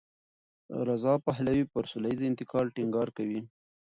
[0.87, 3.39] رضا پهلوي پر سولهییز انتقال ټینګار کوي.